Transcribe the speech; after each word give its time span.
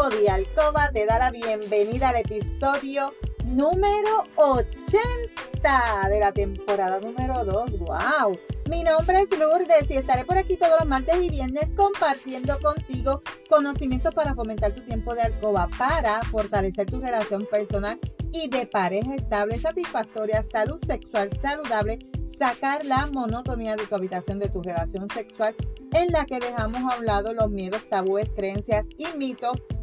equipo 0.00 0.08
de 0.08 0.30
Alcoba 0.30 0.90
te 0.92 1.04
da 1.04 1.18
la 1.18 1.30
bienvenida 1.30 2.10
al 2.10 2.16
episodio 2.16 3.12
número 3.44 4.24
80 4.36 6.08
de 6.08 6.20
la 6.20 6.32
temporada 6.32 7.00
número 7.00 7.44
2. 7.44 7.78
¡Wow! 7.80 8.38
Mi 8.68 8.82
nombre 8.82 9.20
es 9.20 9.38
Lourdes 9.38 9.90
y 9.90 9.96
estaré 9.96 10.24
por 10.24 10.38
aquí 10.38 10.56
todos 10.56 10.78
los 10.78 10.88
martes 10.88 11.16
y 11.20 11.28
viernes 11.28 11.70
compartiendo 11.76 12.58
contigo 12.60 13.22
conocimientos 13.48 14.14
para 14.14 14.34
fomentar 14.34 14.74
tu 14.74 14.82
tiempo 14.82 15.14
de 15.14 15.22
alcoba, 15.22 15.68
para 15.76 16.22
fortalecer 16.22 16.86
tu 16.86 17.00
relación 17.00 17.46
personal 17.50 17.98
y 18.32 18.48
de 18.48 18.66
pareja 18.66 19.14
estable, 19.14 19.58
satisfactoria, 19.58 20.44
salud 20.50 20.80
sexual 20.86 21.30
saludable, 21.42 21.98
sacar 22.38 22.84
la 22.84 23.06
monotonía 23.08 23.76
de 23.76 23.86
tu 23.86 23.94
habitación 23.96 24.38
de 24.38 24.48
tu 24.48 24.62
relación 24.62 25.08
sexual 25.10 25.54
en 25.92 26.12
la 26.12 26.24
que 26.24 26.38
dejamos 26.38 26.80
a 26.90 26.98
un 26.98 27.06
lado 27.06 27.34
los 27.34 27.50
miedos, 27.50 27.86
tabúes, 27.88 28.30
creencias 28.34 28.86
y 28.96 29.06
mitos 29.18 29.62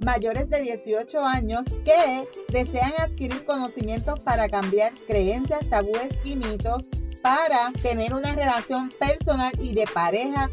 mayores 0.00 0.48
de 0.50 0.60
18 0.60 1.24
años, 1.24 1.64
que 1.84 2.24
desean 2.48 2.92
adquirir 2.98 3.44
conocimientos 3.44 4.20
para 4.20 4.48
cambiar 4.48 4.92
creencias, 5.06 5.68
tabúes 5.68 6.10
y 6.24 6.36
mitos 6.36 6.84
para 7.22 7.70
tener 7.82 8.14
una 8.14 8.34
relación 8.34 8.90
personal 8.98 9.52
y 9.60 9.74
de 9.74 9.86
pareja 9.92 10.50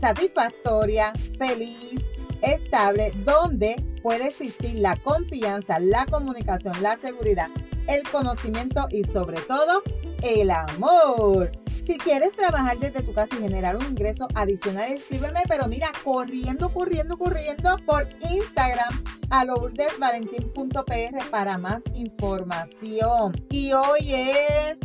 satisfactoria, 0.00 1.12
feliz, 1.38 2.00
estable, 2.42 3.12
donde 3.24 3.76
puede 4.02 4.28
existir 4.28 4.76
la 4.76 4.96
confianza, 4.96 5.78
la 5.78 6.06
comunicación, 6.06 6.82
la 6.82 6.96
seguridad, 6.96 7.48
el 7.86 8.02
conocimiento 8.08 8.86
y 8.90 9.04
sobre 9.04 9.40
todo 9.42 9.82
el 10.22 10.50
amor. 10.50 11.50
Si 11.88 11.96
quieres 11.96 12.36
trabajar 12.36 12.78
desde 12.78 13.02
tu 13.02 13.14
casa 13.14 13.34
y 13.34 13.38
generar 13.38 13.74
un 13.74 13.86
ingreso 13.86 14.28
adicional, 14.34 14.92
escríbeme, 14.92 15.40
pero 15.48 15.66
mira, 15.68 15.90
corriendo, 16.04 16.68
corriendo, 16.68 17.16
corriendo 17.16 17.78
por 17.86 18.06
Instagram 18.20 19.02
a 19.30 19.46
lourdesvalentín.pr 19.46 21.30
para 21.30 21.56
más 21.56 21.80
información. 21.94 23.32
Y 23.48 23.72
hoy 23.72 24.12
es 24.12 24.76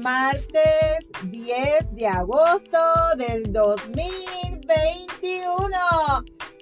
martes 0.00 1.06
10 1.24 1.94
de 1.94 2.06
agosto 2.06 2.78
del 3.18 3.52
2021. 3.52 5.76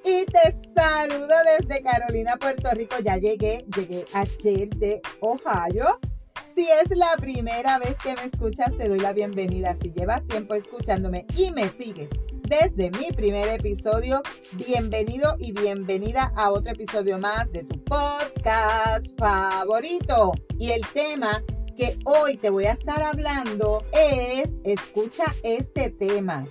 Y 0.04 0.24
te 0.24 0.56
saludo 0.74 1.36
desde 1.56 1.84
Carolina, 1.84 2.36
Puerto 2.36 2.68
Rico. 2.72 2.96
Ya 3.00 3.16
llegué, 3.16 3.64
llegué 3.76 4.04
ayer 4.12 4.70
de 4.70 5.00
Ohio. 5.20 6.00
Si 6.54 6.68
es 6.68 6.96
la 6.96 7.16
primera 7.16 7.78
vez 7.78 7.96
que 8.00 8.14
me 8.14 8.26
escuchas, 8.26 8.76
te 8.76 8.88
doy 8.88 9.00
la 9.00 9.12
bienvenida. 9.12 9.76
Si 9.82 9.90
llevas 9.90 10.24
tiempo 10.28 10.54
escuchándome 10.54 11.26
y 11.36 11.50
me 11.50 11.68
sigues 11.70 12.10
desde 12.42 12.92
mi 12.92 13.10
primer 13.10 13.48
episodio, 13.48 14.22
bienvenido 14.52 15.34
y 15.40 15.50
bienvenida 15.50 16.32
a 16.36 16.52
otro 16.52 16.70
episodio 16.70 17.18
más 17.18 17.50
de 17.50 17.64
tu 17.64 17.82
podcast 17.82 19.06
favorito. 19.18 20.30
Y 20.56 20.70
el 20.70 20.82
tema 20.92 21.42
que 21.76 21.98
hoy 22.04 22.36
te 22.36 22.50
voy 22.50 22.66
a 22.66 22.72
estar 22.74 23.02
hablando 23.02 23.84
es, 23.92 24.48
escucha 24.62 25.24
este 25.42 25.90
tema, 25.90 26.46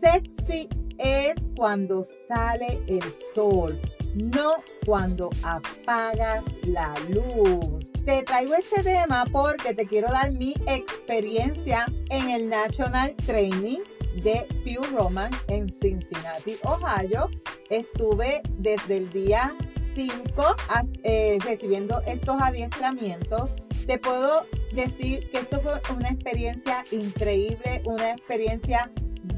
sexy 0.00 0.70
es 0.96 1.34
cuando 1.56 2.06
sale 2.26 2.80
el 2.86 3.02
sol, 3.34 3.78
no 4.14 4.62
cuando 4.86 5.28
apagas 5.42 6.42
la 6.62 6.94
luz. 7.10 7.81
Te 8.04 8.24
traigo 8.24 8.54
este 8.54 8.82
tema 8.82 9.24
porque 9.30 9.74
te 9.74 9.86
quiero 9.86 10.08
dar 10.08 10.32
mi 10.32 10.54
experiencia 10.66 11.86
en 12.10 12.30
el 12.30 12.48
National 12.48 13.14
Training 13.24 13.78
de 14.24 14.46
Pure 14.64 14.90
Roman 14.90 15.30
en 15.46 15.68
Cincinnati, 15.68 16.56
Ohio. 16.64 17.30
Estuve 17.70 18.42
desde 18.58 18.96
el 18.96 19.10
día 19.10 19.56
5 19.94 20.56
eh, 21.04 21.38
recibiendo 21.44 22.00
estos 22.06 22.42
adiestramientos 22.42 23.50
te 23.86 23.98
puedo 23.98 24.46
decir 24.72 25.28
que 25.30 25.38
esto 25.38 25.60
fue 25.60 25.80
una 25.94 26.08
experiencia 26.08 26.84
increíble, 26.92 27.82
una 27.84 28.10
experiencia 28.10 28.90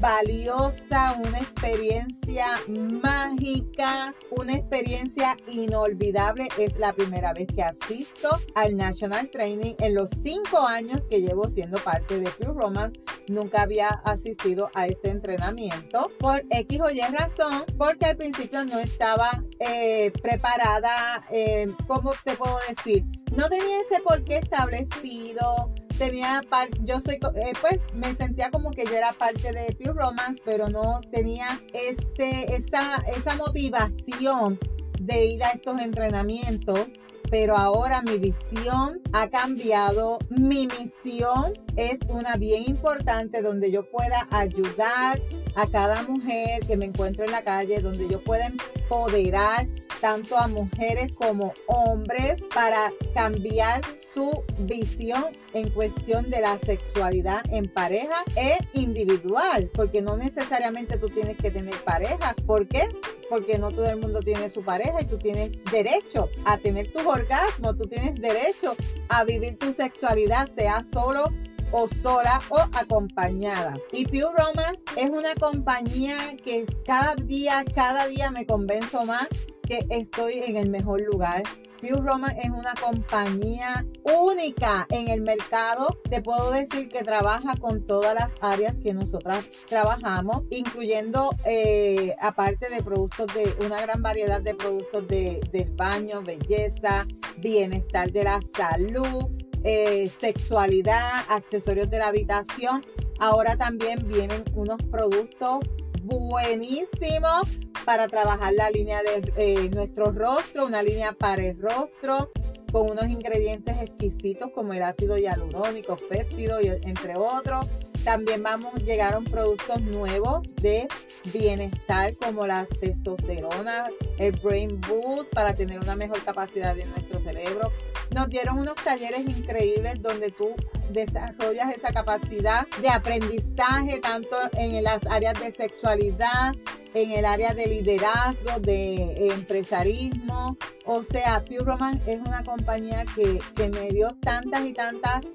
valiosa, 0.05 1.19
una 1.25 1.39
experiencia 1.39 2.59
mágica, 2.67 4.13
una 4.29 4.53
experiencia 4.53 5.35
inolvidable. 5.47 6.47
Es 6.59 6.77
la 6.77 6.93
primera 6.93 7.33
vez 7.33 7.47
que 7.47 7.63
asisto 7.63 8.29
al 8.53 8.77
National 8.77 9.31
Training 9.31 9.73
en 9.79 9.95
los 9.95 10.11
cinco 10.21 10.59
años 10.59 11.07
que 11.09 11.21
llevo 11.21 11.49
siendo 11.49 11.79
parte 11.79 12.19
de 12.19 12.29
Pure 12.29 12.53
Romance. 12.53 12.99
Nunca 13.29 13.63
había 13.63 13.87
asistido 13.87 14.69
a 14.75 14.85
este 14.85 15.09
entrenamiento 15.09 16.11
por 16.19 16.43
X 16.51 16.81
o 16.81 16.91
Y 16.91 17.01
razón, 17.01 17.65
porque 17.75 18.05
al 18.05 18.15
principio 18.15 18.63
no 18.63 18.77
estaba 18.77 19.43
eh, 19.57 20.11
preparada, 20.21 21.25
eh, 21.31 21.73
¿cómo 21.87 22.13
te 22.23 22.35
puedo 22.35 22.59
decir? 22.69 23.05
No 23.35 23.49
tenía 23.49 23.81
ese 23.81 24.01
porqué 24.01 24.37
establecido 24.37 25.73
tenía 25.97 26.41
yo 26.83 26.99
soy 26.99 27.15
eh, 27.15 27.53
pues 27.61 27.79
me 27.93 28.15
sentía 28.15 28.51
como 28.51 28.71
que 28.71 28.85
yo 28.85 28.95
era 28.95 29.13
parte 29.13 29.51
de 29.51 29.75
Pure 29.75 29.93
Romance 29.93 30.41
pero 30.43 30.69
no 30.69 31.01
tenía 31.11 31.61
ese 31.73 32.55
esa 32.55 32.97
esa 33.15 33.35
motivación 33.35 34.59
de 34.99 35.25
ir 35.25 35.43
a 35.43 35.51
estos 35.51 35.79
entrenamientos 35.81 36.87
pero 37.29 37.57
ahora 37.57 38.01
mi 38.01 38.17
visión 38.17 39.01
ha 39.13 39.29
cambiado. 39.29 40.19
Mi 40.29 40.67
misión 40.67 41.53
es 41.75 41.99
una 42.09 42.35
bien 42.35 42.63
importante 42.67 43.41
donde 43.41 43.71
yo 43.71 43.89
pueda 43.89 44.27
ayudar 44.31 45.21
a 45.55 45.67
cada 45.67 46.03
mujer 46.03 46.61
que 46.67 46.77
me 46.77 46.85
encuentro 46.85 47.25
en 47.25 47.31
la 47.31 47.43
calle, 47.43 47.81
donde 47.81 48.07
yo 48.07 48.23
pueda 48.23 48.47
empoderar 48.47 49.67
tanto 50.01 50.37
a 50.37 50.47
mujeres 50.47 51.11
como 51.13 51.53
hombres 51.67 52.43
para 52.53 52.91
cambiar 53.13 53.81
su 54.13 54.43
visión 54.59 55.25
en 55.53 55.69
cuestión 55.69 56.29
de 56.29 56.41
la 56.41 56.59
sexualidad 56.59 57.41
en 57.49 57.67
pareja 57.67 58.23
e 58.35 58.57
individual, 58.73 59.69
porque 59.73 60.01
no 60.01 60.17
necesariamente 60.17 60.97
tú 60.97 61.07
tienes 61.07 61.37
que 61.37 61.49
tener 61.49 61.75
pareja. 61.83 62.35
¿Por 62.45 62.67
qué? 62.67 62.89
Porque 63.29 63.57
no 63.57 63.71
todo 63.71 63.89
el 63.89 63.97
mundo 63.97 64.19
tiene 64.19 64.49
su 64.49 64.61
pareja 64.61 65.01
y 65.01 65.05
tú 65.05 65.17
tienes 65.17 65.51
derecho 65.71 66.29
a 66.43 66.57
tener 66.57 66.91
tus 66.91 67.05
orgasmos, 67.05 67.77
tú 67.77 67.87
tienes 67.87 68.19
derecho 68.19 68.75
a 69.09 69.23
vivir 69.23 69.57
tu 69.57 69.73
sexualidad, 69.73 70.49
sea 70.55 70.83
solo 70.93 71.31
o 71.71 71.87
sola 71.87 72.41
o 72.49 72.59
acompañada. 72.73 73.75
Y 73.91 74.05
Pure 74.05 74.31
Romance 74.37 74.83
es 74.95 75.09
una 75.09 75.35
compañía 75.35 76.35
que 76.43 76.65
cada 76.85 77.15
día, 77.15 77.63
cada 77.73 78.07
día 78.07 78.31
me 78.31 78.45
convenzo 78.45 79.05
más 79.05 79.27
que 79.63 79.85
estoy 79.89 80.33
en 80.45 80.57
el 80.57 80.69
mejor 80.69 81.01
lugar. 81.01 81.43
Pure 81.81 82.01
Roman 82.01 82.37
es 82.37 82.49
una 82.49 82.73
compañía 82.81 83.85
única 84.03 84.87
en 84.89 85.09
el 85.09 85.21
mercado. 85.21 85.87
Te 86.09 86.21
puedo 86.21 86.51
decir 86.51 86.87
que 86.87 87.03
trabaja 87.03 87.55
con 87.59 87.85
todas 87.85 88.15
las 88.15 88.31
áreas 88.41 88.75
que 88.81 88.93
nosotras 88.93 89.45
trabajamos, 89.67 90.43
incluyendo 90.49 91.29
eh, 91.45 92.15
aparte 92.19 92.69
de 92.69 92.81
productos 92.81 93.27
de 93.33 93.55
una 93.65 93.81
gran 93.81 94.01
variedad 94.01 94.41
de 94.41 94.55
productos 94.55 95.07
de, 95.07 95.41
del 95.51 95.71
baño, 95.71 96.23
belleza, 96.23 97.05
bienestar 97.37 98.11
de 98.11 98.23
la 98.23 98.39
salud, 98.55 99.29
eh, 99.65 100.09
sexualidad, 100.19 101.25
accesorios 101.27 101.89
de 101.89 101.97
la 101.99 102.07
habitación. 102.07 102.85
Ahora 103.19 103.57
también 103.57 104.07
vienen 104.07 104.43
unos 104.53 104.81
productos 104.91 105.59
buenísimos 106.03 107.59
para 107.83 108.07
trabajar 108.07 108.53
la 108.53 108.69
línea 108.69 109.01
de 109.01 109.33
eh, 109.37 109.69
nuestro 109.71 110.11
rostro, 110.11 110.67
una 110.67 110.83
línea 110.83 111.13
para 111.13 111.43
el 111.43 111.59
rostro 111.59 112.31
con 112.71 112.91
unos 112.91 113.07
ingredientes 113.07 113.81
exquisitos 113.81 114.51
como 114.51 114.73
el 114.73 114.83
ácido 114.83 115.17
hialurónico, 115.17 115.97
péptido 116.09 116.61
y 116.61 116.67
entre 116.67 117.15
otros. 117.15 117.94
También 118.05 118.43
vamos 118.43 118.75
a 118.75 118.77
llegar 118.77 119.15
a 119.15 119.19
productos 119.19 119.81
nuevos 119.81 120.47
de 120.61 120.87
bienestar 121.33 122.15
como 122.17 122.45
las 122.45 122.69
testosterona, 122.69 123.89
el 124.19 124.31
Brain 124.43 124.79
Boost 124.81 125.33
para 125.33 125.55
tener 125.55 125.79
una 125.79 125.95
mejor 125.95 126.23
capacidad 126.23 126.75
de 126.75 126.85
nuestro 126.85 127.19
cerebro. 127.23 127.71
Nos 128.11 128.29
dieron 128.29 128.59
unos 128.59 128.75
talleres 128.75 129.21
increíbles 129.21 130.03
donde 130.03 130.29
tú 130.29 130.53
desarrollas 130.91 131.75
esa 131.75 131.91
capacidad 131.91 132.67
de 132.79 132.89
aprendizaje 132.89 133.97
tanto 133.99 134.37
en 134.53 134.83
las 134.83 135.03
áreas 135.07 135.39
de 135.39 135.51
sexualidad, 135.51 136.53
en 136.93 137.11
el 137.11 137.25
área 137.25 137.55
de 137.55 137.65
liderazgo, 137.65 138.59
de 138.59 139.29
empresarismo. 139.31 140.57
O 140.85 141.01
sea, 141.01 141.43
Pure 141.43 141.65
Roman 141.65 141.99
es 142.05 142.19
una 142.19 142.43
compañía 142.43 143.03
que, 143.15 143.39
que 143.55 143.67
me 143.69 143.89
dio 143.89 144.15
tantas 144.21 144.63
y 144.63 144.73
tantas 144.73 145.25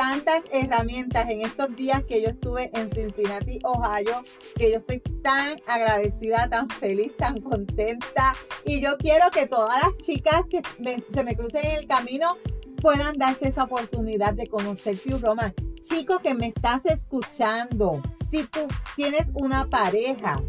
tantas 0.00 0.40
herramientas 0.50 1.28
en 1.28 1.42
estos 1.42 1.76
días 1.76 2.02
que 2.04 2.22
yo 2.22 2.28
estuve 2.30 2.70
en 2.72 2.90
Cincinnati, 2.90 3.58
Ohio, 3.64 4.24
que 4.56 4.70
yo 4.70 4.78
estoy 4.78 5.00
tan 5.22 5.58
agradecida, 5.66 6.48
tan 6.48 6.70
feliz, 6.70 7.14
tan 7.18 7.38
contenta. 7.42 8.34
Y 8.64 8.80
yo 8.80 8.96
quiero 8.96 9.30
que 9.30 9.46
todas 9.46 9.76
las 9.82 9.94
chicas 9.98 10.44
que 10.48 10.62
se 11.12 11.22
me 11.22 11.36
crucen 11.36 11.66
en 11.66 11.78
el 11.80 11.86
camino 11.86 12.38
puedan 12.80 13.18
darse 13.18 13.48
esa 13.48 13.64
oportunidad 13.64 14.32
de 14.32 14.46
conocer 14.46 14.96
Pure 14.96 15.18
Roman. 15.18 15.54
Chico 15.82 16.20
que 16.20 16.32
me 16.32 16.46
estás 16.46 16.80
escuchando, 16.86 18.00
si 18.30 18.44
tú 18.44 18.60
tienes 18.96 19.28
una 19.34 19.68
pareja, 19.68 20.42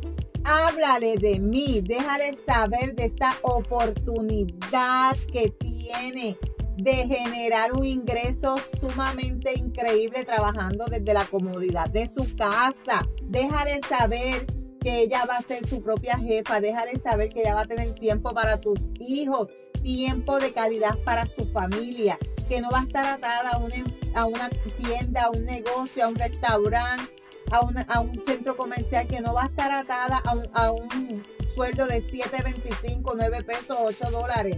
háblale 0.45 1.17
de 1.17 1.39
mí, 1.39 1.81
déjale 1.81 2.37
saber 2.45 2.95
de 2.95 3.03
esta 3.03 3.35
oportunidad 3.41 5.17
que 5.31 5.49
tiene 5.49 6.37
de 6.77 6.93
generar 7.07 7.73
un 7.73 7.85
ingreso 7.85 8.57
sumamente 8.79 9.53
increíble 9.57 10.25
trabajando 10.25 10.85
desde 10.85 11.13
la 11.13 11.25
comodidad 11.25 11.89
de 11.89 12.07
su 12.07 12.35
casa. 12.35 13.07
Déjale 13.23 13.79
saber 13.87 14.45
que 14.79 15.01
ella 15.01 15.25
va 15.25 15.37
a 15.37 15.41
ser 15.41 15.65
su 15.67 15.81
propia 15.81 16.17
jefa, 16.17 16.59
déjale 16.59 16.99
saber 16.99 17.29
que 17.29 17.41
ella 17.41 17.55
va 17.55 17.61
a 17.61 17.67
tener 17.67 17.93
tiempo 17.93 18.33
para 18.33 18.59
tus 18.59 18.79
hijos, 18.99 19.47
tiempo 19.83 20.39
de 20.39 20.51
calidad 20.51 20.97
para 21.05 21.27
su 21.27 21.45
familia, 21.45 22.17
que 22.49 22.61
no 22.61 22.71
va 22.71 22.79
a 22.79 22.83
estar 22.83 23.05
atada 23.05 23.51
a 23.51 24.25
una, 24.25 24.49
tienda, 24.77 25.23
a 25.23 25.29
un 25.29 25.45
negocio, 25.45 26.05
a 26.05 26.07
un 26.07 26.15
restaurante, 26.15 27.13
a, 27.51 27.99
un 27.99 28.25
centro 28.25 28.57
comercial, 28.57 29.07
que 29.07 29.21
no 29.21 29.33
va 29.33 29.43
a 29.43 29.47
estar 29.47 29.71
atada 29.71 30.21
a 30.53 30.71
un, 30.71 31.23
sueldo 31.53 31.85
de 31.85 32.01
7.25, 32.01 33.13
9 33.15 33.43
pesos, 33.43 33.77
8 33.77 34.09
dólares 34.09 34.57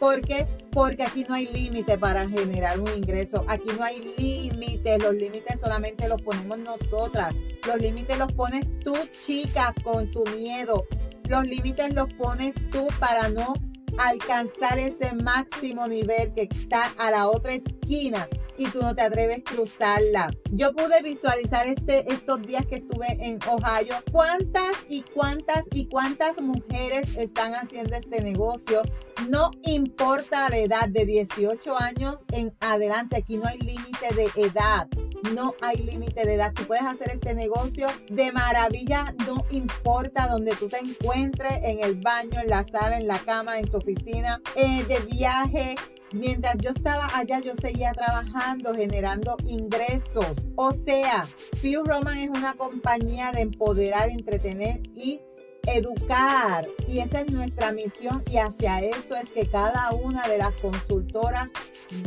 ¿Por 0.00 0.22
qué? 0.22 0.46
Porque 0.72 1.02
aquí 1.02 1.24
no 1.28 1.34
hay 1.34 1.46
límite 1.46 1.98
para 1.98 2.28
generar 2.28 2.80
un 2.80 2.88
ingreso. 2.96 3.44
Aquí 3.48 3.68
no 3.76 3.84
hay 3.84 4.00
límites. 4.16 5.02
Los 5.02 5.14
límites 5.14 5.60
solamente 5.60 6.08
los 6.08 6.22
ponemos 6.22 6.58
nosotras. 6.58 7.34
Los 7.66 7.76
límites 7.76 8.18
los 8.18 8.32
pones 8.32 8.66
tú, 8.80 8.94
chica, 9.24 9.74
con 9.82 10.10
tu 10.10 10.24
miedo. 10.36 10.86
Los 11.28 11.46
límites 11.46 11.92
los 11.94 12.12
pones 12.14 12.54
tú 12.70 12.88
para 12.98 13.28
no 13.28 13.54
alcanzar 13.98 14.78
ese 14.78 15.14
máximo 15.14 15.86
nivel 15.88 16.32
que 16.34 16.48
está 16.50 16.92
a 16.98 17.10
la 17.10 17.28
otra 17.28 17.52
esquina 17.54 18.28
y 18.60 18.66
tú 18.66 18.80
no 18.80 18.94
te 18.94 19.00
atreves 19.00 19.38
a 19.38 19.42
cruzarla. 19.42 20.30
Yo 20.50 20.74
pude 20.74 21.00
visualizar 21.02 21.66
este, 21.66 22.12
estos 22.12 22.42
días 22.42 22.66
que 22.66 22.76
estuve 22.76 23.06
en 23.18 23.38
Ohio 23.48 23.94
cuántas 24.12 24.76
y 24.86 25.00
cuántas 25.14 25.64
y 25.72 25.86
cuántas 25.86 26.38
mujeres 26.42 27.16
están 27.16 27.54
haciendo 27.54 27.96
este 27.96 28.20
negocio. 28.20 28.82
No 29.30 29.50
importa 29.62 30.50
la 30.50 30.58
edad 30.58 30.88
de 30.90 31.06
18 31.06 31.78
años 31.78 32.16
en 32.32 32.54
adelante, 32.60 33.16
aquí 33.16 33.38
no 33.38 33.46
hay 33.46 33.58
límite 33.60 34.14
de 34.14 34.28
edad. 34.36 34.88
No 35.34 35.54
hay 35.62 35.76
límite 35.78 36.26
de 36.26 36.34
edad. 36.34 36.52
Tú 36.52 36.64
puedes 36.64 36.84
hacer 36.84 37.10
este 37.10 37.34
negocio 37.34 37.88
de 38.10 38.32
maravilla, 38.32 39.14
no 39.26 39.44
importa 39.50 40.28
donde 40.28 40.54
tú 40.54 40.68
te 40.68 40.78
encuentres, 40.78 41.60
en 41.62 41.82
el 41.82 41.94
baño, 41.94 42.40
en 42.40 42.48
la 42.48 42.64
sala, 42.64 42.98
en 42.98 43.06
la 43.06 43.18
cama, 43.18 43.58
en 43.58 43.70
tu 43.70 43.78
oficina, 43.78 44.40
eh, 44.54 44.84
de 44.84 44.98
viaje, 45.00 45.76
Mientras 46.12 46.56
yo 46.58 46.70
estaba 46.70 47.08
allá, 47.14 47.40
yo 47.40 47.54
seguía 47.60 47.92
trabajando, 47.92 48.74
generando 48.74 49.36
ingresos. 49.46 50.26
O 50.56 50.72
sea, 50.72 51.26
Pure 51.60 51.82
Roman 51.84 52.18
es 52.18 52.30
una 52.30 52.54
compañía 52.54 53.32
de 53.32 53.42
empoderar, 53.42 54.08
entretener 54.10 54.80
y 54.96 55.20
educar. 55.66 56.66
Y 56.88 56.98
esa 56.98 57.20
es 57.20 57.32
nuestra 57.32 57.72
misión 57.72 58.22
y 58.30 58.38
hacia 58.38 58.80
eso 58.80 59.14
es 59.16 59.30
que 59.30 59.46
cada 59.46 59.90
una 59.92 60.26
de 60.26 60.38
las 60.38 60.52
consultoras 60.54 61.50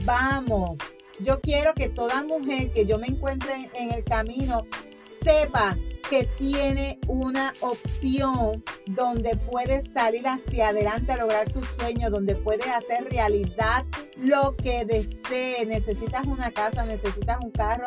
vamos. 0.04 0.78
Yo 1.20 1.40
quiero 1.42 1.74
que 1.74 1.90
toda 1.90 2.24
mujer 2.24 2.72
que 2.72 2.86
yo 2.86 2.98
me 2.98 3.08
encuentre 3.08 3.70
en 3.76 3.92
el 3.92 4.04
camino 4.04 4.66
sepa 5.24 5.78
que 6.10 6.26
tiene 6.38 7.00
una 7.08 7.54
opción 7.62 8.64
donde 8.88 9.36
puede 9.52 9.82
salir 9.94 10.28
hacia 10.28 10.70
adelante 10.70 11.14
a 11.14 11.18
lograr 11.18 11.52
sus 11.52 11.66
sueños, 11.80 12.12
donde 12.12 12.36
puede 12.36 12.70
hacer 12.70 13.10
realidad 13.10 13.86
lo 14.18 14.56
que 14.56 14.86
desee. 14.86 15.66
Necesitas 15.66 16.28
una 16.28 16.52
casa, 16.52 16.86
necesitas 16.86 17.40
un 17.44 17.52
carro, 17.52 17.86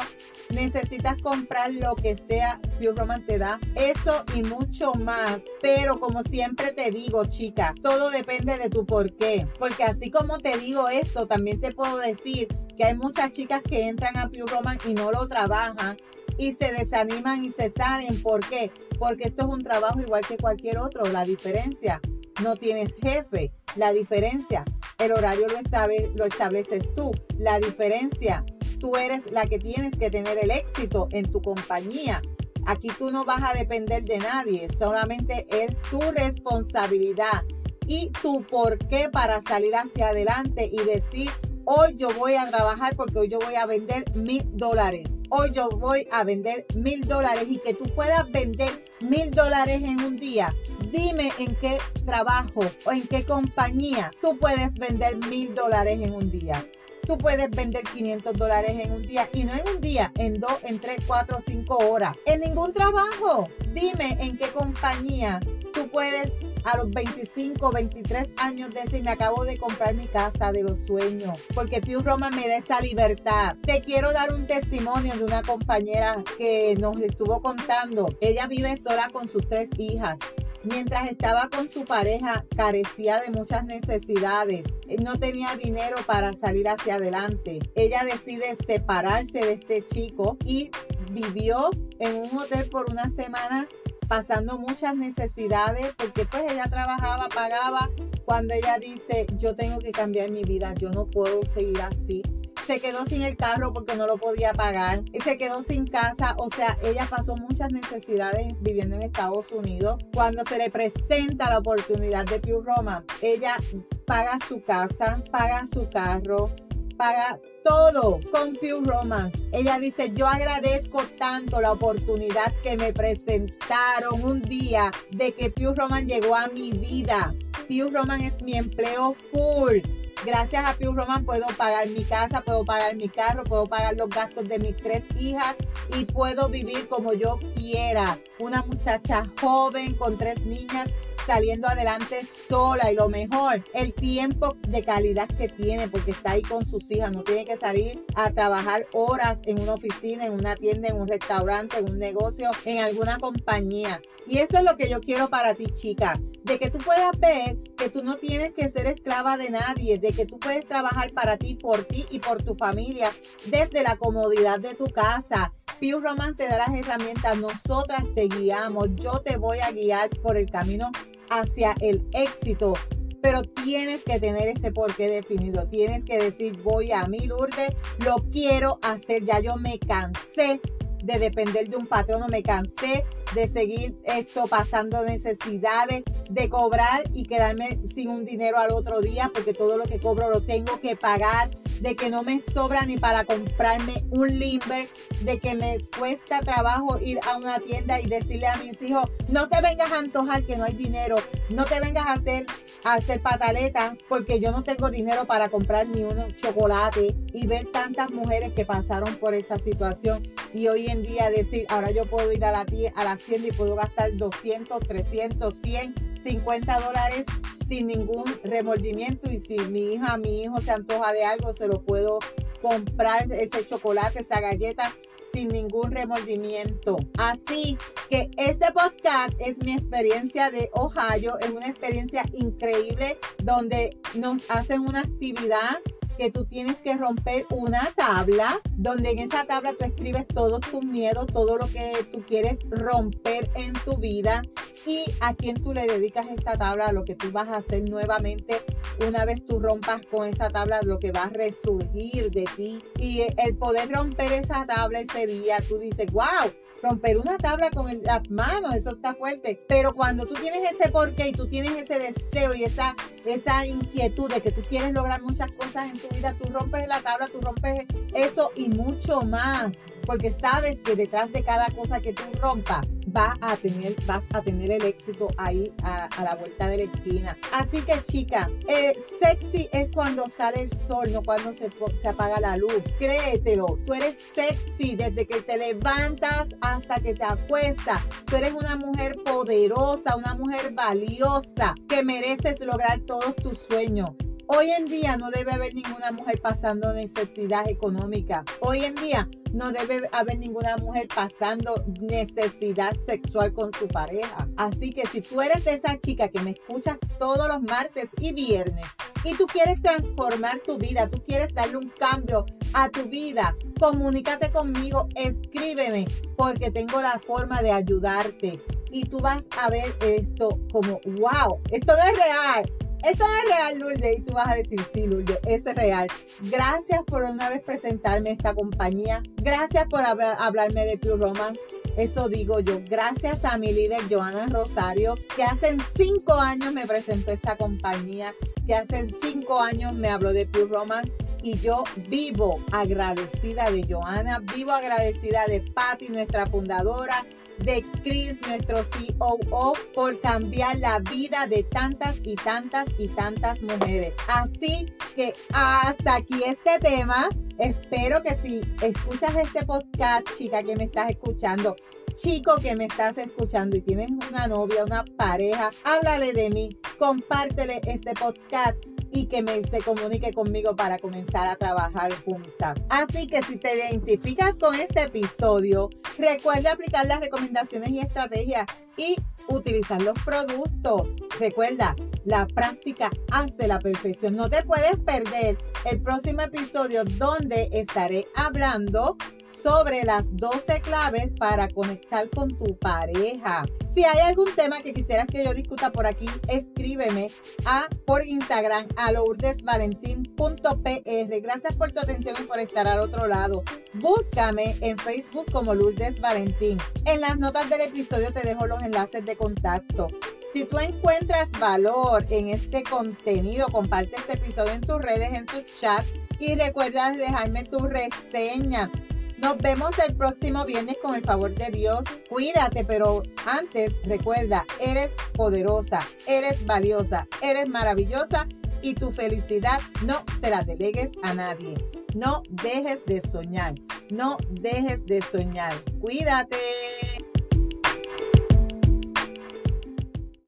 necesitas 0.51 1.21
comprar 1.23 1.73
lo 1.75 1.95
que 1.95 2.17
sea. 2.29 2.61
Pure 2.79 2.95
Roman 2.97 3.25
te 3.27 3.39
da 3.39 3.61
eso 3.75 4.25
y 4.35 4.43
mucho 4.43 4.93
más. 4.95 5.41
Pero 5.61 6.01
como 6.01 6.23
siempre 6.25 6.73
te 6.73 6.91
digo, 6.91 7.27
chica, 7.27 7.75
todo 7.83 8.11
depende 8.11 8.59
de 8.59 8.71
tu 8.71 8.87
por 8.87 9.15
qué. 9.15 9.47
Porque 9.59 9.85
así 9.85 10.11
como 10.11 10.39
te 10.39 10.59
digo 10.59 10.89
esto, 10.89 11.27
también 11.27 11.61
te 11.61 11.73
puedo 11.73 11.99
decir 11.99 12.49
que 12.77 12.85
hay 12.85 12.97
muchas 12.97 13.33
chicas 13.33 13.63
que 13.63 13.89
entran 13.89 14.17
a 14.17 14.29
Pure 14.29 14.47
Roman 14.47 14.79
y 14.85 14.95
no 14.95 15.13
lo 15.13 15.29
trabajan 15.29 15.97
y 16.39 16.53
se 16.53 16.73
desaniman 16.73 17.45
y 17.45 17.51
se 17.51 17.73
salen. 17.77 18.21
¿Por 18.23 18.47
qué? 18.49 18.71
Porque 18.99 19.29
esto 19.29 19.43
es 19.43 19.49
un 19.49 19.63
trabajo 19.63 20.01
igual 20.01 20.27
que 20.27 20.37
cualquier 20.37 20.79
otro. 20.79 21.05
La 21.07 21.25
diferencia, 21.25 22.01
no 22.43 22.57
tienes 22.57 22.95
jefe. 23.03 23.53
La 23.77 23.93
diferencia, 23.93 24.65
el 24.99 25.13
horario 25.13 25.47
lo, 25.49 26.25
estableces 26.25 26.95
tú. 26.95 27.13
La 27.39 27.59
diferencia, 27.59 28.45
tú 28.79 28.97
eres 28.97 29.31
la 29.31 29.47
que 29.47 29.59
tienes 29.59 29.93
que 29.99 30.11
tener 30.11 30.39
el 30.39 30.51
éxito 30.51 31.09
en 31.13 31.31
tu 31.31 31.43
compañía. 31.43 32.23
Aquí 32.67 32.89
tú 32.99 33.11
no 33.11 33.25
vas 33.25 33.43
a 33.43 33.57
depender 33.57 34.05
de 34.05 34.19
nadie, 34.19 34.67
solamente 34.77 35.47
es 35.51 35.81
tu 35.83 36.01
responsabilidad 36.01 37.45
y 37.87 38.11
tu 38.21 38.43
por 38.43 38.79
qué 38.89 39.09
para 39.09 39.41
salir 39.43 39.77
hacia 39.77 40.09
adelante 40.09 40.69
y 40.73 40.79
decir, 40.79 41.31
hoy 41.65 41.95
yo 41.97 42.09
voy 42.15 42.35
a 42.35 42.49
trabajar 42.49 42.97
porque 42.97 43.21
hoy 43.21 43.29
yo 43.29 43.39
voy 43.39 43.55
a 43.55 43.67
vender 43.67 44.13
mil 44.17 44.45
dólares 44.57 45.16
hoy 45.31 45.51
yo 45.53 45.69
voy 45.69 46.07
a 46.11 46.25
vender 46.25 46.67
mil 46.75 47.07
dólares 47.07 47.47
y 47.49 47.59
que 47.59 47.75
tú 47.75 47.85
puedas 47.95 48.31
vender 48.31 48.85
mil 49.01 49.31
dólares 49.31 49.83
en 49.83 50.01
un 50.03 50.17
día. 50.17 50.55
Dime 50.91 51.33
en 51.39 51.55
qué 51.57 51.79
trabajo 52.05 52.61
o 52.85 52.93
en 52.93 53.07
qué 53.07 53.25
compañía 53.25 54.11
tú 54.21 54.39
puedes 54.39 54.75
vender 54.75 55.17
mil 55.29 55.55
dólares 55.55 56.01
en 56.01 56.15
un 56.15 56.31
día. 56.31 56.67
Tú 57.07 57.17
puedes 57.17 57.49
vender 57.51 57.85
500 57.85 58.37
dólares 58.37 58.73
en 58.81 58.91
un 58.91 59.03
día 59.03 59.29
y 59.33 59.45
no 59.45 59.53
en 59.53 59.69
un 59.69 59.81
día, 59.81 60.13
en 60.17 60.41
dos, 60.41 60.59
en 60.65 60.81
tres, 60.81 60.99
cuatro, 61.07 61.39
cinco 61.47 61.77
horas. 61.77 62.17
En 62.27 62.41
ningún 62.41 62.73
trabajo. 62.73 63.49
Dime 63.73 64.17
en 64.19 64.37
qué 64.37 64.49
compañía 64.49 65.39
tú 65.73 65.89
puedes 65.89 66.33
a 66.67 66.77
los 66.79 66.91
25, 66.91 67.71
23 67.71 68.31
años 68.39 68.75
de 68.75 68.81
ese 68.81 69.01
me 69.01 69.13
acabo 69.13 69.45
de 69.45 69.57
comprar 69.57 69.95
mi 69.95 70.07
casa 70.07 70.51
de 70.51 70.65
los 70.65 70.81
sueños, 70.81 71.41
porque 71.55 71.81
Piu 71.81 72.01
Roma 72.01 72.29
me 72.31 72.49
da 72.49 72.57
esa 72.57 72.81
libertad. 72.81 73.57
Te 73.63 73.81
quiero 73.81 74.13
dar 74.13 74.35
un 74.35 74.47
testimonio 74.47 75.17
de 75.17 75.25
una 75.25 75.43
compañera 75.43 76.25
que 76.37 76.75
nos 76.81 76.97
estuvo 76.99 77.41
contando. 77.41 78.09
Ella 78.21 78.47
vive 78.49 78.77
sola 78.77 79.09
con 79.13 79.29
sus 79.29 79.49
tres 79.49 79.71
hijas. 79.79 80.19
Mientras 80.65 81.09
estaba 81.09 81.49
con 81.49 81.69
su 81.69 81.85
pareja, 81.85 82.45
carecía 82.57 83.21
de 83.21 83.31
muchas 83.31 83.65
necesidades. 83.65 84.65
No 85.01 85.17
tenía 85.17 85.55
dinero 85.55 85.99
para 86.05 86.33
salir 86.33 86.69
hacia 86.69 86.97
adelante. 86.97 87.61
Ella 87.77 88.03
decide 88.05 88.57
separarse 88.67 89.39
de 89.39 89.53
este 89.53 89.87
chico 89.87 90.37
y 90.45 90.73
vivió 91.13 91.71
en 92.01 92.17
un 92.17 92.37
hotel 92.37 92.69
por 92.69 92.91
una 92.91 93.09
semana 93.11 93.69
pasando 94.09 94.59
muchas 94.59 94.97
necesidades 94.97 95.95
porque 95.97 96.25
pues 96.25 96.45
ella 96.51 96.65
trabajaba, 96.69 97.29
pagaba. 97.29 97.91
Cuando 98.25 98.55
ella 98.55 98.79
dice, 98.79 99.27
yo 99.37 99.55
tengo 99.55 99.79
que 99.79 99.93
cambiar 99.93 100.31
mi 100.31 100.43
vida, 100.43 100.75
yo 100.75 100.91
no 100.91 101.07
puedo 101.07 101.45
seguir 101.47 101.81
así. 101.81 102.23
Se 102.67 102.81
quedó 102.81 103.07
sin 103.07 103.23
el 103.23 103.37
carro 103.37 103.73
porque 103.73 103.95
no 103.95 104.09
lo 104.09 104.17
podía 104.17 104.53
pagar. 104.53 105.03
Se 105.23 105.39
quedó 105.39 105.63
sin 105.63 105.87
casa. 105.87 106.35
O 106.39 106.51
sea, 106.51 106.77
ella 106.83 107.07
pasó 107.09 107.37
muchas 107.37 107.73
necesidades 107.73 108.55
viviendo 108.61 108.97
en 108.97 109.03
Estados 109.03 109.53
Unidos. 109.53 110.03
Cuando 110.13 110.43
se 110.49 110.59
le 110.59 110.69
presenta 110.71 111.49
la 111.49 111.59
oportunidad 111.59 112.25
de 112.25 112.41
Pure 112.41 112.67
Roma, 112.67 113.05
ella 113.23 113.57
paga 114.05 114.39
su 114.49 114.65
casa, 114.65 115.23
paga 115.31 115.65
su 115.73 115.89
carro, 115.89 116.51
paga 116.97 117.39
todo 117.65 118.21
con 118.33 118.55
Pure 118.57 118.87
Romance. 118.87 119.39
Ella 119.53 119.79
dice, 119.79 120.13
yo 120.15 120.27
agradezco 120.27 121.03
tanto 121.19 121.61
la 121.61 121.73
oportunidad 121.73 122.53
que 122.63 122.77
me 122.77 122.93
presentaron 122.93 124.23
un 124.23 124.43
día 124.43 124.91
de 125.11 125.33
que 125.33 125.51
Pure 125.51 125.75
Romance 125.75 126.07
llegó 126.07 126.35
a 126.35 126.49
mi 126.49 126.73
vida. 126.73 127.35
Pure 127.69 127.91
Romance 127.91 128.29
es 128.29 128.43
mi 128.43 128.57
empleo 128.57 129.15
full. 129.31 129.79
Gracias 130.25 130.65
a 130.65 130.75
Pure 130.75 130.93
Romance 130.93 131.25
puedo 131.25 131.47
pagar 131.59 131.89
mi 131.89 132.05
casa, 132.05 132.41
puedo 132.41 132.65
pagar 132.65 132.97
mi 132.97 133.09
carro, 133.09 133.45
puedo 133.45 133.67
pagar 133.67 133.97
los 133.97 134.09
gastos 134.09 134.49
de 134.49 134.59
mis 134.59 134.77
tres 134.77 135.05
hijas 135.19 135.57
y 135.97 136.05
puedo 136.05 136.49
vivir 136.49 136.89
como 136.89 137.13
yo 137.13 137.39
quiera. 137.55 138.19
Una 138.39 138.63
muchacha 138.63 139.25
joven 139.41 139.95
con 139.95 140.17
tres 140.17 140.41
niñas 140.47 140.89
saliendo 141.27 141.67
adelante 141.67 142.21
sola 142.49 142.93
y 142.93 142.95
lo 142.95 143.09
mejor, 143.09 143.65
el 143.75 143.93
tiempo 143.93 144.57
de 144.69 144.83
calidad 144.83 145.27
que 145.27 145.49
tiene 145.49 145.89
porque 145.89 146.13
está 146.13 146.33
ahí 146.33 146.43
con 146.43 146.65
sus 146.65 146.89
hijas, 146.91 147.11
no 147.11 147.25
tiene 147.25 147.45
que 147.45 147.57
salir 147.57 148.05
a 148.15 148.31
trabajar 148.31 148.87
horas 148.93 149.39
en 149.45 149.61
una 149.61 149.75
oficina, 149.75 150.25
en 150.25 150.33
una 150.33 150.55
tienda, 150.55 150.89
en 150.89 151.01
un 151.01 151.09
restaurante, 151.09 151.79
en 151.79 151.91
un 151.91 151.99
negocio, 151.99 152.51
en 152.65 152.79
alguna 152.79 153.19
compañía. 153.19 154.01
Y 154.29 154.39
eso 154.39 154.59
es 154.59 154.65
lo 154.65 154.77
que 154.77 154.89
yo 154.89 155.01
quiero 155.01 155.29
para 155.29 155.55
ti, 155.55 155.67
chica, 155.67 156.21
de 156.45 156.59
que 156.59 156.71
tú 156.71 156.79
puedas 156.79 157.19
ver 157.19 157.59
que 157.77 157.91
tú 157.91 158.03
no 158.03 158.17
tienes 158.17 158.53
que 158.55 158.69
ser 158.71 158.87
esclava 158.87 159.37
de 159.37 159.51
nadie, 159.51 159.99
de 159.99 160.13
que 160.13 160.27
tú 160.27 160.39
puedes 160.39 160.67
trabajar 160.67 161.13
para 161.13 161.37
ti, 161.37 161.55
por 161.55 161.85
ti 161.85 162.07
y 162.11 162.21
por 162.21 162.43
tu 162.43 162.55
familia 162.55 163.11
desde 163.47 163.83
la 163.83 163.97
comodidad 163.97 164.61
de 164.61 164.75
tu 164.75 164.87
casa. 164.87 165.53
Pure 165.81 166.01
Roman 166.01 166.37
te 166.37 166.49
da 166.49 166.57
las 166.57 166.75
herramientas, 166.75 167.37
nosotras 167.37 168.05
te 168.15 168.29
guiamos, 168.29 168.89
yo 168.95 169.21
te 169.21 169.37
voy 169.37 169.59
a 169.59 169.71
guiar 169.73 170.09
por 170.11 170.37
el 170.37 170.51
camino 170.51 170.91
hacia 171.31 171.75
el 171.81 172.07
éxito. 172.13 172.75
Pero 173.23 173.43
tienes 173.43 174.03
que 174.05 174.21
tener 174.21 174.49
ese 174.49 174.71
porqué 174.71 175.09
definido. 175.09 175.67
Tienes 175.69 176.05
que 176.05 176.19
decir, 176.19 176.61
voy 176.63 176.93
a 176.93 177.07
mi 177.07 177.27
Lourdes, 177.27 177.71
lo 178.05 178.17
quiero 178.31 178.79
hacer. 178.83 179.25
Ya 179.25 179.41
yo 179.41 179.57
me 179.57 179.79
cansé 179.79 180.61
de 181.03 181.19
depender 181.19 181.69
de 181.69 181.77
un 181.77 181.87
patrón, 181.87 182.25
me 182.31 182.43
cansé 182.43 183.05
de 183.35 183.49
seguir 183.49 183.97
esto 184.05 184.47
pasando 184.47 185.05
necesidades, 185.05 186.03
de 186.29 186.49
cobrar 186.49 187.05
y 187.15 187.25
quedarme 187.25 187.79
sin 187.95 188.09
un 188.09 188.25
dinero 188.25 188.59
al 188.59 188.73
otro 188.73 189.01
día 189.01 189.31
porque 189.33 189.55
todo 189.55 189.77
lo 189.77 189.85
que 189.85 189.99
cobro 189.99 190.31
lo 190.31 190.41
tengo 190.43 190.81
que 190.81 190.97
pagar, 190.97 191.49
de 191.81 191.95
que 191.95 192.09
no 192.11 192.23
me 192.23 192.41
sobra 192.55 192.83
ni 192.87 192.97
para 192.97 193.25
comprarme 193.25 194.05
un 194.11 194.39
limber, 194.39 194.89
de 195.23 195.39
que 195.39 195.55
me 195.55 195.79
cuesta 195.99 196.41
trabajo 196.41 196.99
ir 196.99 197.19
a 197.27 197.37
una 197.37 197.59
tienda 197.59 198.01
y 198.01 198.07
decirle 198.07 198.47
a 198.47 198.57
mis 198.57 198.81
hijos, 198.83 199.05
no 199.29 199.49
te 199.49 199.61
vengas 199.61 199.93
a 199.93 199.99
antojar 199.99 200.45
que 200.45 200.57
no 200.57 200.65
hay 200.65 200.75
dinero, 200.75 201.17
no 201.51 201.65
te 201.65 201.81
vengas 201.81 202.07
a 202.07 202.15
hacer, 202.15 202.47
a 202.85 202.95
hacer 202.95 203.21
pataleta 203.21 203.97
porque 204.09 204.41
yo 204.41 204.53
no 204.53 204.63
tengo 204.63 204.91
dinero 204.91 205.27
para 205.27 205.49
comprar 205.49 205.87
ni 205.89 206.03
un 206.03 206.29
chocolate 206.35 207.15
y 207.33 207.47
ver 207.47 207.67
tantas 207.67 208.11
mujeres 208.11 208.53
que 208.53 208.65
pasaron 208.65 209.17
por 209.17 209.35
esa 209.35 209.59
situación 209.59 210.23
y 210.55 210.69
hoy 210.69 210.87
en 210.87 211.03
día 211.03 211.31
decir, 211.31 211.67
ahora 211.69 211.91
yo 211.91 212.05
puedo 212.05 212.33
ir 212.33 212.45
a 212.45 212.53
la, 212.53 212.67
a 212.95 213.05
la 213.05 213.17
tienda 213.17 213.49
y 213.49 213.53
puedo 213.53 213.77
gastar 213.77 214.17
200, 214.17 214.81
300, 214.81 215.55
100, 215.63 215.95
50 216.27 216.81
dólares 216.81 217.25
sin 217.69 217.87
ningún 217.87 218.25
remordimiento 218.43 219.31
y 219.31 219.41
si 219.41 219.59
mi 219.59 219.93
hija, 219.93 220.17
mi 220.17 220.43
hijo 220.43 220.61
se 220.61 220.73
antoja 220.73 221.13
de 221.13 221.25
algo, 221.25 221.55
se 221.55 221.69
lo 221.69 221.83
puedo 221.83 222.19
comprar 222.61 223.31
ese 223.33 223.65
chocolate, 223.65 224.21
esa 224.21 224.41
galleta 224.41 224.93
sin 225.33 225.49
ningún 225.49 225.93
remordimiento. 225.93 226.97
Así 227.19 227.77
que 228.11 228.31
este 228.37 228.73
podcast 228.73 229.35
es 229.39 229.59
mi 229.59 229.75
experiencia 229.75 230.51
de 230.51 230.71
Ohio, 230.73 231.39
es 231.39 231.51
una 231.51 231.69
experiencia 231.69 232.25
increíble 232.33 233.19
donde 233.43 233.97
nos 234.15 234.51
hacen 234.51 234.81
una 234.81 235.01
actividad 235.01 235.81
que 236.17 236.31
tú 236.31 236.45
tienes 236.45 236.77
que 236.79 236.97
romper 236.97 237.47
una 237.51 237.93
tabla 237.95 238.61
donde 238.73 239.11
en 239.11 239.19
esa 239.21 239.45
tabla 239.45 239.75
tú 239.79 239.85
escribes 239.85 240.27
todos 240.27 240.61
tus 240.61 240.85
miedos, 240.85 241.27
todo 241.27 241.57
lo 241.57 241.67
que 241.67 242.07
tú 242.13 242.23
quieres 242.27 242.59
romper 242.71 243.51
en 243.55 243.73
tu 243.85 243.97
vida 243.97 244.43
y 244.87 245.05
a 245.21 245.35
quién 245.35 245.63
tú 245.63 245.73
le 245.73 245.87
dedicas 245.87 246.27
esta 246.27 246.57
tabla, 246.57 246.93
lo 246.93 247.05
que 247.05 247.15
tú 247.15 247.31
vas 247.33 247.49
a 247.49 247.57
hacer 247.57 247.89
nuevamente 247.89 248.63
una 249.07 249.25
vez 249.25 249.45
tú 249.47 249.59
rompas 249.59 250.01
con 250.07 250.27
esa 250.27 250.49
tabla, 250.49 250.81
lo 250.83 250.99
que 250.99 251.13
va 251.13 251.25
a 251.25 251.31
resurgir 251.31 252.31
de 252.31 252.45
ti. 252.57 252.79
Y 252.99 253.27
el 253.37 253.57
poder 253.57 253.91
romper 253.91 254.33
esa 254.33 254.65
tabla 254.67 255.01
ese 255.01 255.27
día, 255.27 255.59
tú 255.69 255.79
dices, 255.79 256.11
wow, 256.13 256.51
romper 256.83 257.19
una 257.19 257.39
tabla 257.39 257.71
con 257.71 257.91
las 258.03 258.31
manos, 258.31 258.75
eso 258.75 258.91
está 258.91 259.15
fuerte. 259.15 259.65
Pero 259.69 259.95
cuando 259.95 260.27
tú 260.27 260.35
tienes 260.35 260.73
ese 260.73 260.91
porqué 260.91 261.29
y 261.29 261.33
tú 261.33 261.47
tienes 261.47 261.73
ese 261.73 261.99
deseo 261.99 262.55
y 262.55 262.65
esa, 262.65 262.95
esa 263.25 263.67
inquietud 263.67 264.33
de 264.33 264.41
que 264.41 264.51
tú 264.51 264.63
quieres 264.63 264.93
lograr 264.93 265.23
muchas 265.23 265.51
cosas 265.53 265.91
en 265.91 265.99
tu 265.99 266.09
vida, 266.15 266.35
tú 266.35 266.49
rompes 266.53 266.87
la 266.89 267.01
tabla, 267.01 267.29
tú 267.29 267.41
rompes 267.41 267.87
eso 268.15 268.51
y 268.55 268.69
mucho 268.69 269.23
más. 269.23 269.73
Porque 270.05 270.35
sabes 270.41 270.81
que 270.81 270.95
detrás 270.95 271.33
de 271.33 271.43
cada 271.43 271.67
cosa 271.71 272.01
que 272.01 272.13
tú 272.13 272.23
rompas, 272.41 272.87
vas 273.17 273.39
a 273.41 273.57
tener, 273.57 273.97
vas 274.05 274.25
a 274.35 274.43
tener 274.43 274.71
el 274.71 274.85
éxito 274.85 275.29
ahí 275.39 275.73
a, 275.83 276.07
la 276.23 276.35
vuelta 276.35 276.69
de 276.69 276.77
la 276.77 276.83
esquina. 276.83 277.39
Así 277.51 277.81
que 277.81 278.03
chica, 278.03 278.51
eh, 278.69 278.93
sexy 279.23 279.71
es 279.73 279.89
cuando 279.95 280.29
sale 280.29 280.61
el 280.61 280.71
sol, 280.71 281.11
no 281.11 281.23
cuando 281.23 281.55
se, 281.55 281.71
se 282.03 282.09
apaga 282.09 282.39
la 282.41 282.59
luz. 282.59 282.83
Créetelo, 282.99 283.79
tú 283.87 283.95
eres 283.95 284.17
sexy 284.35 284.97
desde 284.97 285.27
que 285.27 285.41
te 285.41 285.57
levantas 285.57 286.49
hasta 286.61 287.01
que 287.01 287.15
te 287.15 287.25
acuestas. 287.25 288.03
Tú 288.27 288.37
eres 288.37 288.53
una 288.53 288.77
mujer 288.77 289.17
poderosa, 289.25 290.15
una 290.17 290.35
mujer 290.35 290.75
valiosa 290.75 291.75
que 291.89 292.03
mereces 292.03 292.61
lograr 292.61 293.01
todos 293.01 293.35
tus 293.37 293.59
sueños. 293.61 294.11
Hoy 294.49 294.71
en 294.71 294.85
día 294.85 295.17
no 295.17 295.33
debe 295.33 295.53
haber 295.53 295.75
ninguna 295.75 296.13
mujer 296.13 296.41
pasando 296.41 296.93
necesidad 296.93 297.69
económica. 297.69 298.45
Hoy 298.61 298.85
en 298.85 298.95
día 298.95 299.29
no 299.53 299.73
debe 299.73 300.09
haber 300.13 300.39
ninguna 300.39 300.77
mujer 300.77 301.09
pasando 301.13 301.83
necesidad 302.01 302.95
sexual 303.09 303.53
con 303.53 303.73
su 303.73 303.89
pareja. 303.89 304.49
Así 304.57 304.91
que 304.91 305.05
si 305.09 305.21
tú 305.21 305.43
eres 305.43 305.65
de 305.65 305.73
esa 305.73 305.99
chica 305.99 306.29
que 306.29 306.41
me 306.41 306.53
escuchas 306.53 306.97
todos 307.19 307.49
los 307.49 307.61
martes 307.63 308.09
y 308.21 308.33
viernes 308.33 308.87
y 309.25 309.35
tú 309.35 309.47
quieres 309.47 309.83
transformar 309.83 310.61
tu 310.61 310.79
vida, 310.79 311.11
tú 311.11 311.21
quieres 311.27 311.53
darle 311.53 311.79
un 311.79 311.93
cambio 311.99 312.47
a 312.73 312.89
tu 312.89 313.03
vida, 313.07 313.57
comunícate 313.81 314.53
conmigo, 314.53 315.09
escríbeme 315.17 316.07
porque 316.37 316.71
tengo 316.71 317.03
la 317.03 317.19
forma 317.19 317.63
de 317.63 317.73
ayudarte. 317.73 318.63
Y 318.93 319.03
tú 319.03 319.19
vas 319.19 319.43
a 319.61 319.69
ver 319.71 319.93
esto 320.03 320.61
como, 320.73 321.01
wow, 321.19 321.61
esto 321.73 321.95
es 321.97 322.17
real 322.17 322.86
esto 323.05 323.25
es 323.25 323.55
real, 323.55 323.79
Lourdes. 323.79 324.19
Y 324.19 324.23
tú 324.23 324.33
vas 324.33 324.49
a 324.49 324.55
decir, 324.55 324.81
sí, 324.95 325.07
Lourdes, 325.07 325.39
es 325.47 325.65
real. 325.65 326.09
Gracias 326.41 327.03
por 327.05 327.23
una 327.25 327.49
vez 327.49 327.63
presentarme 327.63 328.33
esta 328.33 328.55
compañía. 328.55 329.23
Gracias 329.37 329.87
por 329.89 330.01
hablarme 330.01 330.85
de 330.85 330.99
Pure 330.99 331.17
Romance. 331.17 331.61
Eso 331.97 332.29
digo 332.29 332.61
yo. 332.61 332.81
Gracias 332.89 333.45
a 333.45 333.57
mi 333.59 333.73
líder 333.73 334.03
Joana 334.11 334.47
Rosario, 334.47 335.15
que 335.35 335.45
hace 335.45 335.77
cinco 335.97 336.35
años 336.35 336.73
me 336.73 336.87
presentó 336.87 337.33
esta 337.33 337.57
compañía, 337.57 338.35
que 338.67 338.75
hace 338.75 339.09
cinco 339.23 339.61
años 339.61 339.95
me 339.95 340.09
habló 340.09 340.33
de 340.33 340.47
Pure 340.47 340.67
Romance. 340.67 341.13
Y 341.43 341.57
yo 341.59 341.85
vivo 342.09 342.61
agradecida 342.73 343.71
de 343.71 343.87
Joana, 343.89 344.41
vivo 344.41 344.73
agradecida 344.73 345.47
de 345.47 345.61
Patty, 345.61 346.09
nuestra 346.09 346.47
fundadora, 346.47 347.25
de 347.59 347.85
Chris, 348.03 348.35
nuestro 348.47 348.85
COO, 349.19 349.73
por 349.95 350.21
cambiar 350.21 350.79
la 350.79 350.99
vida 351.01 351.47
de 351.47 351.63
tantas 351.65 352.21
y 352.23 352.35
tantas 352.37 352.87
y 352.99 353.09
tantas 353.09 353.61
mujeres. 353.63 354.13
Así 354.29 354.87
que 355.15 355.35
hasta 355.53 356.17
aquí 356.17 356.43
este 356.45 356.79
tema. 356.81 357.29
Espero 357.59 358.23
que 358.23 358.37
si 358.43 358.61
escuchas 358.83 359.35
este 359.37 359.65
podcast, 359.65 360.27
chica 360.37 360.63
que 360.63 360.77
me 360.77 360.85
estás 360.85 361.11
escuchando, 361.11 361.75
chico 362.15 362.57
que 362.57 362.77
me 362.77 362.85
estás 362.85 363.17
escuchando 363.17 363.77
y 363.77 363.81
tienes 363.81 364.11
una 364.11 364.47
novia, 364.47 364.85
una 364.85 365.05
pareja, 365.17 365.71
háblale 365.85 366.35
de 366.35 366.51
mí, 366.51 366.69
compártele 366.99 367.81
este 367.87 368.13
podcast 368.13 368.77
y 369.17 369.27
que 369.27 369.43
me, 369.43 369.63
se 369.63 369.79
comunique 369.81 370.31
conmigo 370.35 370.77
para 370.77 370.99
comenzar 370.99 371.49
a 371.49 371.57
trabajar 371.57 372.13
juntas. 372.25 372.79
Así 372.91 373.27
que 373.27 373.43
si 373.43 373.57
te 373.57 373.75
identificas 373.75 374.55
con 374.57 374.75
este 374.75 375.05
episodio, 375.05 375.89
recuerda 376.19 376.73
aplicar 376.73 377.07
las 377.07 377.21
recomendaciones 377.21 377.91
y 377.91 378.01
estrategias 378.01 378.67
y 378.99 379.17
utilizar 379.49 380.03
los 380.03 380.19
productos. 380.23 381.09
Recuerda, 381.41 381.97
la 382.27 382.47
práctica 382.47 383.11
hace 383.33 383.67
la 383.67 383.79
perfección. 383.79 384.37
No 384.37 384.51
te 384.51 384.63
puedes 384.65 384.99
perder 384.99 385.57
el 385.91 386.03
próximo 386.03 386.43
episodio 386.43 387.05
donde 387.05 387.71
estaré 387.73 388.27
hablando 388.35 389.17
sobre 389.63 390.05
las 390.05 390.25
12 390.37 390.81
claves 390.81 391.31
para 391.39 391.69
conectar 391.69 392.29
con 392.31 392.57
tu 392.57 392.77
pareja. 392.79 393.65
Si 393.95 394.05
hay 394.05 394.21
algún 394.21 394.55
tema 394.55 394.83
que 394.83 394.93
quisieras 394.93 395.27
que 395.27 395.45
yo 395.45 395.55
discuta 395.55 395.91
por 395.91 396.07
aquí, 396.07 396.27
escríbeme 396.49 397.31
a 397.65 397.87
por 398.07 398.27
Instagram 398.27 398.87
a 398.97 399.13
lourdesvalentín.pr. 399.13 401.41
Gracias 401.41 401.77
por 401.77 401.93
tu 401.93 402.01
atención 402.01 402.37
y 402.39 402.45
por 402.45 402.59
estar 402.59 402.87
al 402.87 403.01
otro 403.01 403.27
lado. 403.27 403.63
Búscame 403.95 404.77
en 404.81 404.99
Facebook 404.99 405.51
como 405.51 405.75
Lourdes 405.75 406.21
Valentín. 406.21 406.79
En 407.05 407.21
las 407.21 407.39
notas 407.39 407.71
del 407.71 407.83
episodio 407.83 408.33
te 408.33 408.41
dejo 408.41 408.67
los 408.67 408.83
enlaces 408.83 409.25
de 409.25 409.37
contacto. 409.37 410.09
Si 410.53 410.65
tú 410.65 410.79
encuentras 410.79 411.51
valor 411.59 412.27
en 412.31 412.49
este 412.49 412.83
contenido, 412.83 413.69
comparte 413.69 414.17
este 414.17 414.35
episodio 414.35 414.73
en 414.73 414.81
tus 414.81 415.01
redes, 415.01 415.33
en 415.33 415.47
tu 415.47 415.63
chat 415.81 416.05
y 416.39 416.55
recuerda 416.55 417.13
dejarme 417.13 417.65
tu 417.65 417.81
reseña. 417.81 418.91
Nos 419.39 419.59
vemos 419.59 419.91
el 419.99 420.17
próximo 420.17 420.65
viernes 420.65 420.97
con 421.03 421.15
el 421.15 421.23
favor 421.23 421.55
de 421.55 421.71
Dios. 421.71 422.01
Cuídate, 422.29 422.85
pero 422.85 423.23
antes 423.47 423.93
recuerda, 424.05 424.65
eres 424.81 425.11
poderosa, 425.35 426.01
eres 426.27 426.65
valiosa, 426.65 427.29
eres 427.43 427.69
maravillosa 427.69 428.47
y 428.81 428.95
tu 428.95 429.11
felicidad 429.11 429.81
no 430.05 430.25
se 430.41 430.51
la 430.51 430.63
delegues 430.63 431.11
a 431.23 431.35
nadie. 431.35 431.75
No 432.15 432.43
dejes 432.49 433.05
de 433.05 433.21
soñar, 433.31 433.75
no 434.11 434.39
dejes 434.49 435.05
de 435.05 435.21
soñar. 435.21 435.75
Cuídate. 436.01 436.57